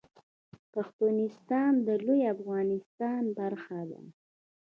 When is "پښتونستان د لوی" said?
0.73-2.21